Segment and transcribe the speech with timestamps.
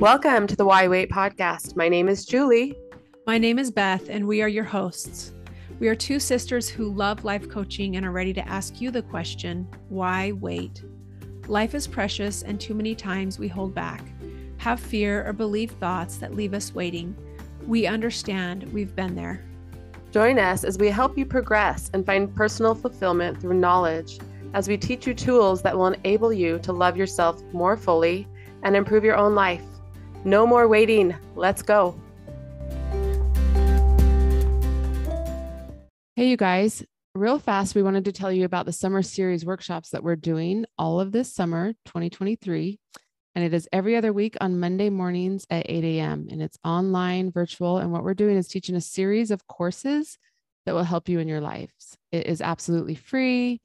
[0.00, 1.76] Welcome to the Why Wait podcast.
[1.76, 2.74] My name is Julie.
[3.26, 5.34] My name is Beth, and we are your hosts.
[5.78, 9.02] We are two sisters who love life coaching and are ready to ask you the
[9.02, 10.84] question why wait?
[11.48, 14.02] Life is precious, and too many times we hold back,
[14.56, 17.14] have fear, or believe thoughts that leave us waiting.
[17.66, 19.44] We understand, we've been there.
[20.12, 24.18] Join us as we help you progress and find personal fulfillment through knowledge,
[24.54, 28.26] as we teach you tools that will enable you to love yourself more fully
[28.62, 29.60] and improve your own life.
[30.24, 31.14] No more waiting.
[31.34, 31.98] Let's go.
[36.16, 36.84] Hey, you guys.
[37.14, 40.64] Real fast, we wanted to tell you about the summer series workshops that we're doing
[40.78, 42.78] all of this summer, 2023.
[43.34, 46.28] And it is every other week on Monday mornings at 8 a.m.
[46.30, 47.78] And it's online, virtual.
[47.78, 50.18] And what we're doing is teaching a series of courses
[50.66, 51.96] that will help you in your lives.
[52.12, 53.60] It is absolutely free.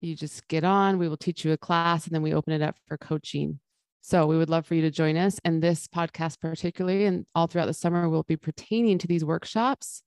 [0.00, 2.62] You just get on, we will teach you a class, and then we open it
[2.62, 3.60] up for coaching.
[4.00, 5.38] So we would love for you to join us.
[5.44, 10.02] And this podcast, particularly, and all throughout the summer, will be pertaining to these workshops.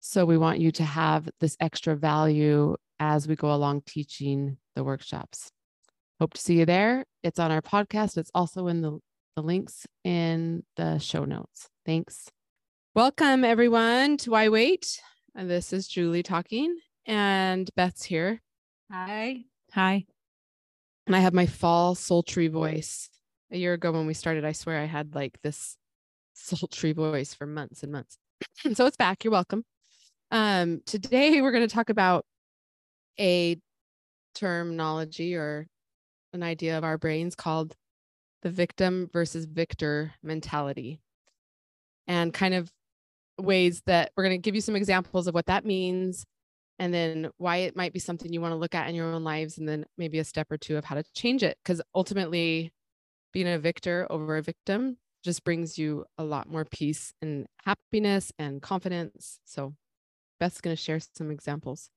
[0.00, 4.84] So we want you to have this extra value as we go along teaching the
[4.84, 5.50] workshops.
[6.18, 7.04] Hope to see you there.
[7.22, 8.16] It's on our podcast.
[8.16, 8.98] It's also in the,
[9.36, 11.68] the links in the show notes.
[11.84, 12.30] Thanks.
[12.94, 15.00] Welcome, everyone, to Why Wait.
[15.34, 16.76] And this is Julie talking,
[17.06, 18.42] and Beth's here.
[18.90, 19.44] Hi.
[19.72, 20.06] Hi.
[21.10, 23.10] And I have my fall sultry voice.
[23.50, 25.76] A year ago when we started, I swear I had like this
[26.34, 28.16] sultry voice for months and months.
[28.74, 29.24] so it's back.
[29.24, 29.64] You're welcome.
[30.30, 32.26] Um, today we're going to talk about
[33.18, 33.56] a
[34.36, 35.66] terminology or
[36.32, 37.74] an idea of our brains called
[38.42, 41.00] the victim versus victor mentality
[42.06, 42.70] and kind of
[43.36, 46.24] ways that we're going to give you some examples of what that means
[46.80, 49.22] and then why it might be something you want to look at in your own
[49.22, 52.72] lives and then maybe a step or two of how to change it because ultimately
[53.32, 58.32] being a victor over a victim just brings you a lot more peace and happiness
[58.38, 59.74] and confidence so
[60.40, 61.90] beth's going to share some examples.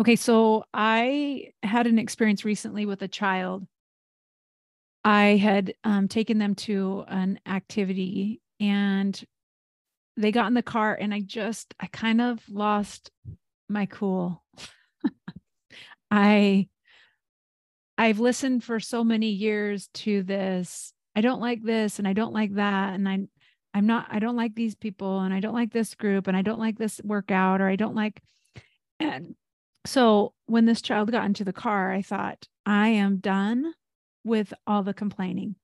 [0.00, 3.66] Okay so i had an experience recently with a child.
[5.04, 9.24] I had um, taken them to an activity and
[10.18, 13.10] they got in the car and I just, I kind of lost
[13.68, 14.42] my cool.
[16.10, 16.68] I,
[17.96, 20.92] I've listened for so many years to this.
[21.14, 22.94] I don't like this and I don't like that.
[22.94, 23.20] And I,
[23.72, 26.42] I'm not, I don't like these people and I don't like this group and I
[26.42, 28.20] don't like this workout or I don't like,
[28.98, 29.36] and
[29.86, 33.72] so when this child got into the car, I thought, I am done
[34.24, 35.54] with all the complaining.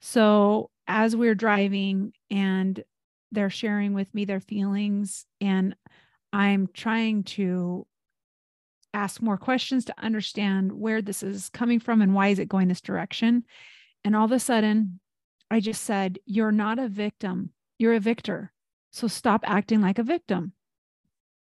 [0.00, 2.82] So as we're driving and
[3.32, 5.74] they're sharing with me their feelings and
[6.32, 7.86] i'm trying to
[8.94, 12.68] ask more questions to understand where this is coming from and why is it going
[12.68, 13.44] this direction.
[14.04, 15.00] And all of a sudden
[15.50, 17.50] i just said you're not a victim.
[17.78, 18.52] You're a victor.
[18.90, 20.52] So stop acting like a victim.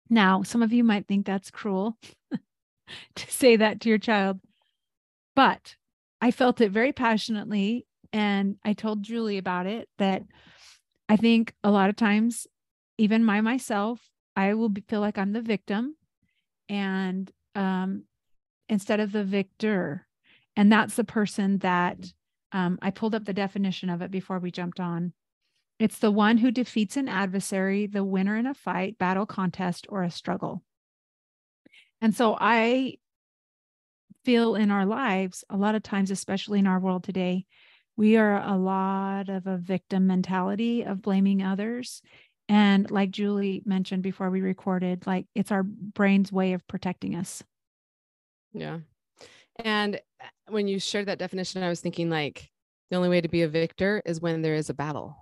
[0.09, 1.97] Now some of you might think that's cruel
[3.16, 4.40] to say that to your child
[5.34, 5.75] but
[6.20, 10.24] i felt it very passionately and i told julie about it that
[11.12, 12.48] I think a lot of times,
[12.98, 14.00] even my myself,
[14.38, 15.98] I will be, feel like I'm the victim
[16.70, 18.04] and um,
[18.70, 20.08] instead of the victor.
[20.56, 22.14] And that's the person that
[22.54, 25.12] um, I pulled up the definition of it before we jumped on.
[25.80, 30.04] It's the one who defeats an adversary, the winner in a fight, battle, contest, or
[30.04, 30.64] a struggle.
[32.00, 33.00] And so I
[34.24, 37.48] feel in our lives, a lot of times, especially in our world today,
[38.02, 42.02] we are a lot of a victim mentality of blaming others.
[42.50, 47.44] And like Julie mentioned before we recorded, like it's our brain's way of protecting us.
[48.54, 48.80] Yeah.
[49.64, 52.50] And uh, when you shared that definition, I was thinking like
[52.90, 55.16] the only way to be a victor is when there is a battle.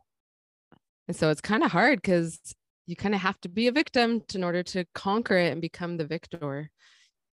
[1.09, 2.39] And so it's kind of hard because
[2.87, 5.59] you kind of have to be a victim to, in order to conquer it and
[5.59, 6.69] become the victor.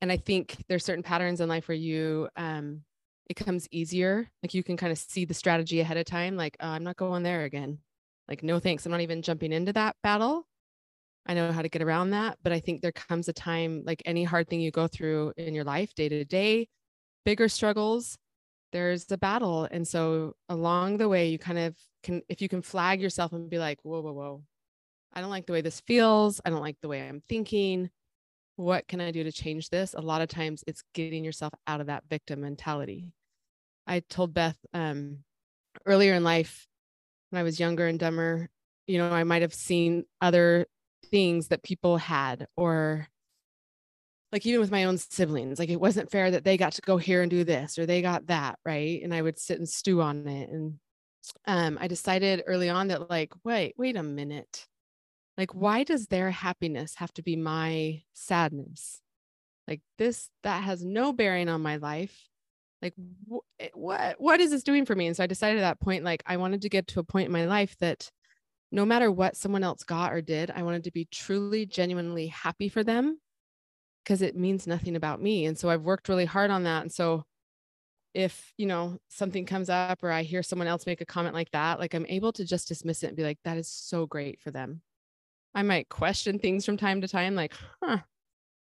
[0.00, 2.82] And I think there's certain patterns in life where you um,
[3.28, 4.28] it comes easier.
[4.42, 6.36] Like you can kind of see the strategy ahead of time.
[6.36, 7.78] Like, oh, I'm not going there again.
[8.28, 8.84] Like, no thanks.
[8.84, 10.46] I'm not even jumping into that battle.
[11.26, 12.38] I know how to get around that.
[12.42, 15.54] But I think there comes a time, like any hard thing you go through in
[15.54, 16.68] your life, day to day,
[17.24, 18.16] bigger struggles,
[18.72, 19.68] there's a battle.
[19.70, 23.50] And so along the way, you kind of can, if you can flag yourself and
[23.50, 24.42] be like, whoa, whoa, whoa,
[25.12, 26.40] I don't like the way this feels.
[26.44, 27.90] I don't like the way I'm thinking.
[28.56, 29.94] What can I do to change this?
[29.94, 33.12] A lot of times it's getting yourself out of that victim mentality.
[33.86, 35.18] I told Beth um,
[35.84, 36.66] earlier in life
[37.30, 38.48] when I was younger and dumber,
[38.86, 40.66] you know, I might have seen other
[41.10, 43.08] things that people had or
[44.32, 46.96] like even with my own siblings, like it wasn't fair that they got to go
[46.96, 49.02] here and do this or they got that, right?
[49.02, 50.50] And I would sit and stew on it.
[50.50, 50.74] And
[51.46, 54.66] um, I decided early on that, like, wait, wait a minute.
[55.36, 59.00] Like, why does their happiness have to be my sadness?
[59.68, 62.28] Like this, that has no bearing on my life.
[62.80, 62.94] Like
[63.30, 65.06] wh- eh, what, what is this doing for me?
[65.06, 67.26] And so I decided at that point, like I wanted to get to a point
[67.26, 68.10] in my life that
[68.72, 72.68] no matter what someone else got or did, I wanted to be truly, genuinely happy
[72.68, 73.18] for them
[74.04, 75.46] because it means nothing about me.
[75.46, 76.82] And so I've worked really hard on that.
[76.82, 77.24] And so
[78.14, 81.50] if, you know, something comes up or I hear someone else make a comment like
[81.50, 84.40] that, like I'm able to just dismiss it and be like, that is so great
[84.40, 84.80] for them.
[85.56, 87.98] I might question things from time to time, like, huh,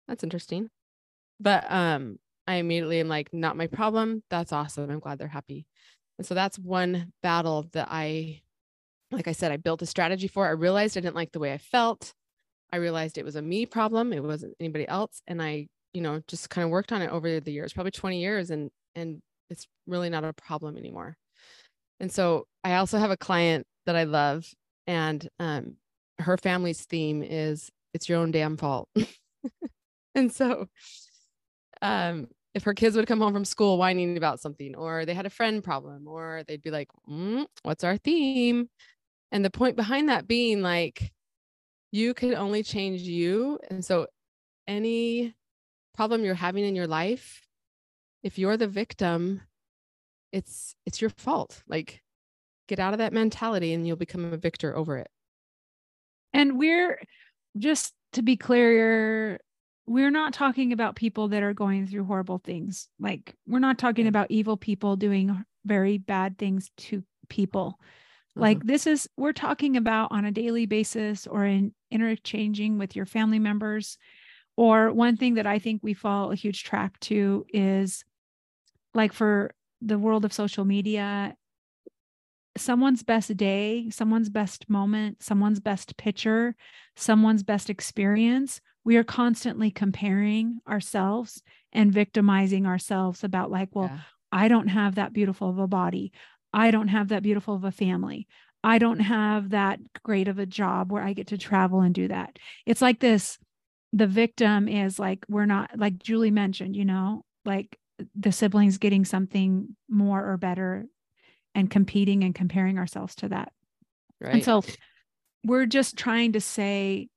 [0.07, 0.69] that's interesting.
[1.39, 2.17] But um,
[2.47, 4.23] I immediately am like, not my problem.
[4.29, 4.89] That's awesome.
[4.89, 5.67] I'm glad they're happy.
[6.17, 8.41] And so that's one battle that I
[9.11, 10.45] like I said, I built a strategy for.
[10.45, 12.13] I realized I didn't like the way I felt.
[12.71, 14.13] I realized it was a me problem.
[14.13, 15.21] It wasn't anybody else.
[15.27, 18.21] And I, you know, just kind of worked on it over the years, probably 20
[18.21, 18.51] years.
[18.51, 21.17] And and it's really not a problem anymore.
[21.99, 24.47] And so I also have a client that I love.
[24.85, 25.77] And um,
[26.19, 28.89] her family's theme is it's your own damn fault.
[30.15, 30.67] and so
[31.81, 35.25] um if her kids would come home from school whining about something or they had
[35.25, 38.67] a friend problem or they'd be like mm, what's our theme
[39.31, 41.11] and the point behind that being like,
[41.91, 43.59] you can only change you.
[43.69, 44.07] And so,
[44.67, 45.35] any
[45.95, 47.47] problem you're having in your life,
[48.23, 49.41] if you're the victim,
[50.31, 51.63] it's it's your fault.
[51.67, 52.01] Like,
[52.67, 55.09] get out of that mentality, and you'll become a victor over it.
[56.33, 57.01] And we're
[57.57, 59.39] just to be clear,
[59.87, 62.87] we're not talking about people that are going through horrible things.
[62.99, 67.79] Like, we're not talking about evil people doing very bad things to people.
[68.35, 68.67] Like mm-hmm.
[68.67, 73.39] this is we're talking about on a daily basis or in interchanging with your family
[73.39, 73.97] members.
[74.55, 78.03] Or one thing that I think we fall a huge trap to is
[78.93, 81.35] like for the world of social media,
[82.59, 86.55] someone's best day, someone's best moment, someone's best picture,
[86.95, 88.61] someone's best experience.
[88.83, 91.41] We are constantly comparing ourselves
[91.71, 93.99] and victimizing ourselves about, like, well, yeah.
[94.31, 96.11] I don't have that beautiful of a body.
[96.53, 98.27] I don't have that beautiful of a family.
[98.63, 102.07] I don't have that great of a job where I get to travel and do
[102.09, 102.37] that.
[102.65, 103.37] It's like this
[103.91, 107.77] the victim is like, we're not, like Julie mentioned, you know, like
[108.15, 110.85] the siblings getting something more or better
[111.59, 113.51] and competing and comparing ourselves to that.
[114.19, 114.35] Right.
[114.35, 114.63] And so
[115.43, 117.09] we're just trying to say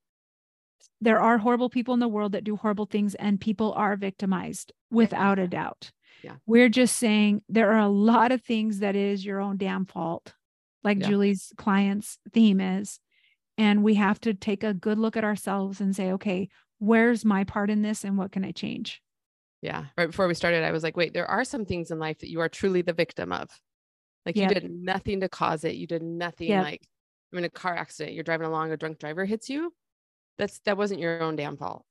[1.01, 4.73] there are horrible people in the world that do horrible things and people are victimized
[4.91, 5.91] without a doubt.
[6.23, 6.37] Yeah.
[6.47, 10.35] We're just saying there are a lot of things that is your own damn fault,
[10.85, 11.09] like yeah.
[11.09, 13.01] Julie's client's theme is.
[13.59, 16.49] And we have to take a good look at ourselves and say, okay,
[16.79, 19.03] where's my part in this and what can I change?
[19.61, 19.87] Yeah.
[19.97, 22.31] Right before we started, I was like, wait, there are some things in life that
[22.31, 23.49] you are truly the victim of.
[24.25, 24.51] Like yep.
[24.51, 25.75] you did nothing to cause it.
[25.75, 26.65] You did nothing yep.
[26.65, 26.87] like
[27.33, 28.15] I'm in a car accident.
[28.15, 29.73] You're driving along, a drunk driver hits you.
[30.39, 31.85] That's that wasn't your own damn fault.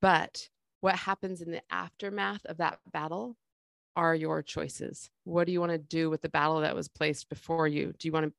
[0.00, 0.48] But
[0.80, 3.36] what happens in the aftermath of that battle
[3.96, 5.10] are your choices?
[5.24, 7.92] What do you want to do with the battle that was placed before you?
[7.98, 8.32] Do you want to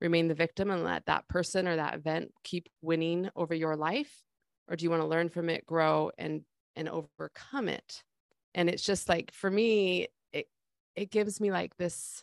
[0.00, 4.22] remain the victim and let that person or that event keep winning over your life?
[4.68, 6.42] Or do you want to learn from it, grow and
[6.74, 8.02] and overcome it?
[8.54, 10.48] And it's just like for me, it
[10.94, 12.22] it gives me like this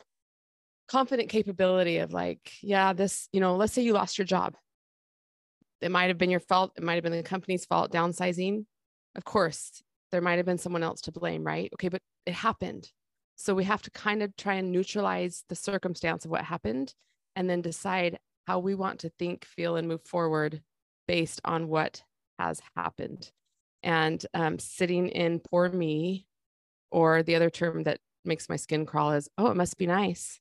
[0.93, 4.53] confident capability of like, yeah, this, you know, let's say you lost your job.
[5.81, 6.73] It might have been your fault.
[6.77, 8.65] It might have been the company's fault, downsizing.
[9.15, 9.81] Of course,
[10.11, 11.71] there might have been someone else to blame, right?
[11.73, 12.91] Okay, but it happened.
[13.35, 16.93] So we have to kind of try and neutralize the circumstance of what happened
[17.35, 20.61] and then decide how we want to think, feel, and move forward
[21.07, 22.03] based on what
[22.37, 23.31] has happened.
[23.81, 26.27] And um, sitting in poor me,
[26.91, 30.39] or the other term that makes my skin crawl is, oh, it must be nice.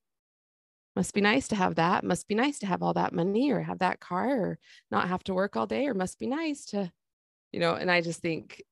[0.94, 2.04] Must be nice to have that.
[2.04, 4.58] Must be nice to have all that money or have that car or
[4.90, 6.92] not have to work all day or must be nice to,
[7.50, 8.62] you know, and I just think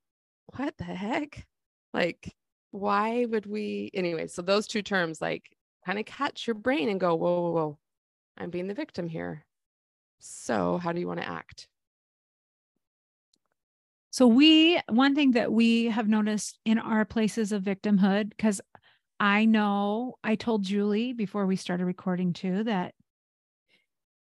[0.57, 1.47] what the heck?
[1.95, 2.35] Like,
[2.73, 3.91] why would we?
[3.95, 5.45] Anyway, so those two terms like
[5.87, 7.79] kind of catch your brain and go, whoa, whoa, whoa,
[8.37, 9.45] I'm being the victim here.
[10.19, 11.67] So, how do you want to act?
[14.11, 18.61] So, we, one thing that we have noticed in our places of victimhood, because
[19.21, 22.95] I know I told Julie before we started recording too that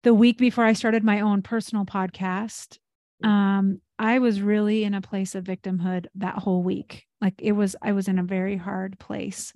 [0.04, 2.77] the week before I started my own personal podcast,
[3.24, 3.27] mm.
[3.27, 7.08] um, I was really in a place of victimhood that whole week.
[7.20, 9.51] Like it was, I was in a very hard place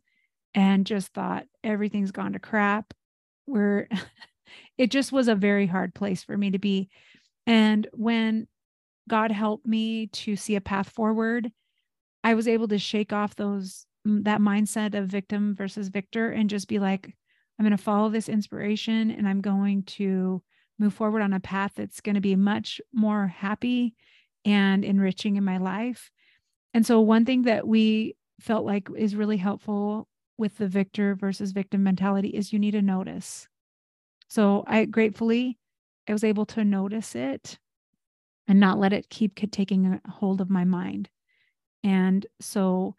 [0.56, 2.96] and just thought everything's gone to crap.
[3.46, 3.88] We're,
[4.80, 6.90] it just was a very hard place for me to be.
[7.46, 8.48] And when
[9.08, 11.52] God helped me to see a path forward,
[12.24, 16.68] I was able to shake off those that mindset of victim versus victor and just
[16.68, 17.16] be like,
[17.58, 20.42] I'm going to follow this inspiration and I'm going to
[20.78, 23.96] move forward on a path that's going to be much more happy
[24.46, 26.10] and enriching in my life.
[26.74, 31.52] And so, one thing that we felt like is really helpful with the victor versus
[31.52, 33.48] victim mentality is you need to notice.
[34.30, 35.58] So, I gratefully
[36.08, 37.60] I was able to notice it
[38.48, 41.10] and not let it keep taking a hold of my mind.
[41.84, 42.96] And so,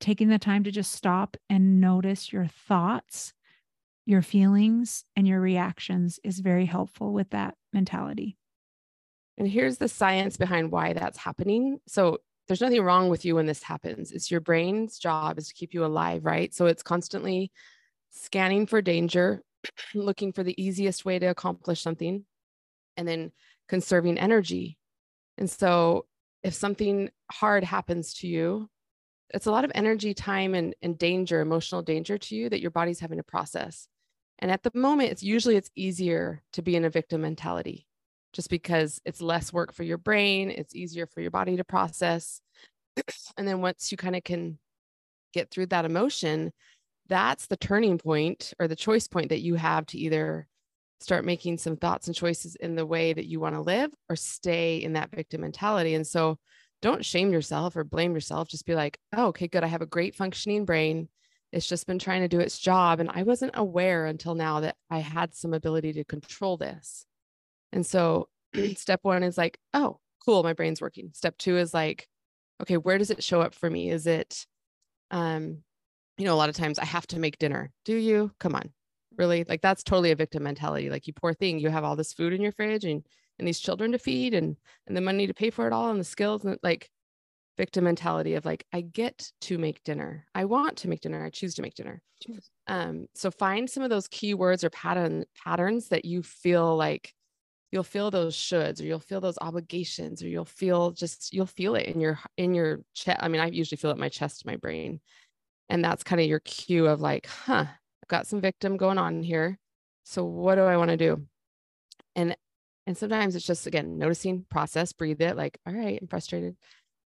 [0.00, 3.32] taking the time to just stop and notice your thoughts,
[4.06, 8.36] your feelings, and your reactions is very helpful with that mentality.
[9.36, 11.78] And here's the science behind why that's happening.
[11.86, 14.10] So, there's nothing wrong with you when this happens.
[14.10, 16.52] It's your brain's job is to keep you alive, right?
[16.54, 17.52] So, it's constantly
[18.10, 19.42] scanning for danger,
[19.94, 22.24] looking for the easiest way to accomplish something,
[22.96, 23.32] and then
[23.68, 24.78] conserving energy.
[25.36, 26.06] And so,
[26.42, 28.68] if something hard happens to you,
[29.30, 32.70] it's a lot of energy, time, and, and danger, emotional danger to you that your
[32.70, 33.88] body's having to process.
[34.38, 37.86] And at the moment, it's usually it's easier to be in a victim mentality
[38.32, 42.40] just because it's less work for your brain, it's easier for your body to process.
[43.36, 44.58] and then once you kind of can
[45.32, 46.52] get through that emotion,
[47.08, 50.46] that's the turning point or the choice point that you have to either
[51.00, 54.16] start making some thoughts and choices in the way that you want to live or
[54.16, 55.94] stay in that victim mentality.
[55.94, 56.38] And so
[56.80, 58.48] don't shame yourself or blame yourself.
[58.48, 59.64] Just be like, oh, okay, good.
[59.64, 61.08] I have a great functioning brain.
[61.52, 63.00] It's just been trying to do its job.
[63.00, 67.06] And I wasn't aware until now that I had some ability to control this.
[67.72, 68.28] And so
[68.76, 71.10] step one is like, oh, cool, my brain's working.
[71.14, 72.08] Step two is like,
[72.60, 73.90] okay, where does it show up for me?
[73.90, 74.46] Is it,
[75.10, 75.58] um,
[76.16, 77.70] you know, a lot of times I have to make dinner.
[77.84, 78.32] Do you?
[78.38, 78.72] Come on.
[79.16, 79.44] Really?
[79.48, 80.90] Like that's totally a victim mentality.
[80.90, 83.04] Like you poor thing, you have all this food in your fridge and
[83.38, 86.00] and these children to feed and and the money to pay for it all and
[86.00, 86.90] the skills and like
[87.56, 90.24] victim mentality of like I get to make dinner.
[90.34, 91.24] I want to make dinner.
[91.24, 92.00] I choose to make dinner.
[92.68, 97.12] Um, so find some of those keywords or pattern patterns that you feel like
[97.70, 101.74] you'll feel those shoulds or you'll feel those obligations or you'll feel just you'll feel
[101.74, 103.18] it in your in your chest.
[103.20, 105.00] I mean, I usually feel it in my chest, my brain.
[105.68, 109.22] And that's kind of your cue of like, huh, I've got some victim going on
[109.22, 109.58] here.
[110.04, 111.26] So what do I want to do?
[112.16, 112.34] And
[112.88, 116.56] and sometimes it's just again noticing, process, breathe it, like, all right, I'm frustrated.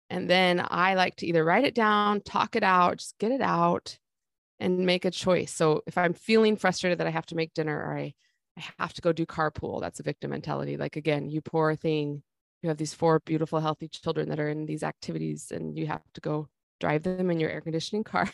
[0.10, 3.40] And then I like to either write it down, talk it out, just get it
[3.40, 3.98] out
[4.60, 5.54] and make a choice.
[5.54, 8.13] So if I'm feeling frustrated that I have to make dinner or I,
[8.58, 10.75] I have to go do carpool, that's a victim mentality.
[10.75, 12.22] Like again, you poor thing,
[12.62, 16.01] you have these four beautiful, healthy children that are in these activities and you have
[16.16, 16.50] to go
[16.82, 18.30] drive them in your air conditioning car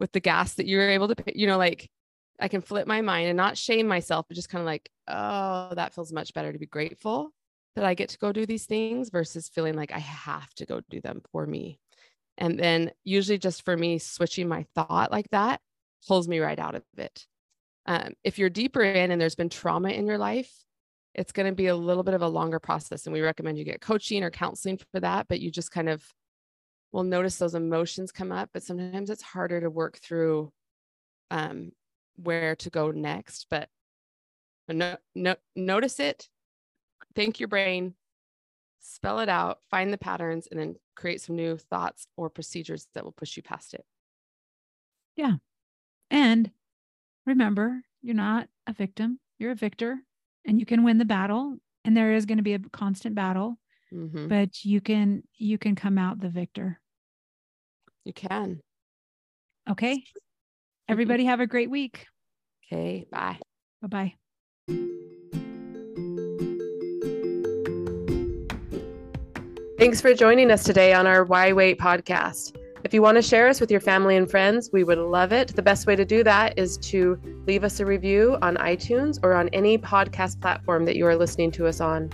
[0.00, 1.90] with the gas that you were able to pay, you know, like
[2.40, 5.72] I can flip my mind and not shame myself, but just kind of like, oh,
[5.74, 7.32] that feels much better to be grateful
[7.76, 10.80] that I get to go do these things versus feeling like I have to go
[10.88, 11.78] do them for me.
[12.38, 15.60] And then usually just for me, switching my thought like that
[16.08, 17.26] pulls me right out of it.
[17.86, 20.52] Um, if you're deeper in and there's been trauma in your life,
[21.14, 23.06] it's going to be a little bit of a longer process.
[23.06, 26.02] And we recommend you get coaching or counseling for that, but you just kind of
[26.92, 28.50] will notice those emotions come up.
[28.52, 30.50] But sometimes it's harder to work through
[31.30, 31.72] um,
[32.16, 33.46] where to go next.
[33.50, 33.68] But
[34.68, 36.28] no, no, notice it,
[37.14, 37.94] thank your brain,
[38.80, 43.04] spell it out, find the patterns, and then create some new thoughts or procedures that
[43.04, 43.84] will push you past it.
[45.16, 45.34] Yeah.
[46.10, 46.50] And
[47.24, 49.98] remember, you're not a victim, you're a victor,
[50.44, 51.58] and you can win the battle.
[51.84, 53.58] And there is going to be a constant battle,
[53.92, 54.26] mm-hmm.
[54.26, 56.80] but you can you can come out the victor.
[58.04, 58.60] You can.
[59.70, 60.02] Okay.
[60.86, 60.92] Mm-hmm.
[60.92, 62.06] Everybody have a great week.
[62.72, 63.06] Okay.
[63.10, 63.38] Bye.
[63.82, 64.14] Bye bye.
[69.78, 72.56] Thanks for joining us today on our Why Wait podcast.
[72.82, 75.54] If you want to share us with your family and friends, we would love it.
[75.54, 79.34] The best way to do that is to leave us a review on iTunes or
[79.34, 82.10] on any podcast platform that you are listening to us on.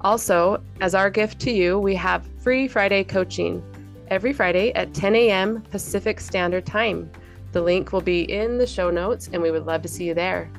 [0.00, 3.62] Also, as our gift to you, we have free Friday coaching
[4.08, 5.60] every Friday at 10 a.m.
[5.70, 7.10] Pacific Standard Time.
[7.52, 10.14] The link will be in the show notes, and we would love to see you
[10.14, 10.50] there.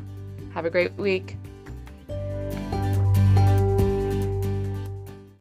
[0.54, 1.38] Have a great week.